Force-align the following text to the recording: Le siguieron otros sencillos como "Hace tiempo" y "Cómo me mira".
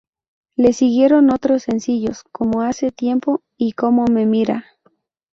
Le 0.55 0.73
siguieron 0.73 1.31
otros 1.31 1.61
sencillos 1.61 2.23
como 2.31 2.63
"Hace 2.63 2.89
tiempo" 2.91 3.43
y 3.55 3.73
"Cómo 3.73 4.05
me 4.05 4.25
mira". 4.25 4.65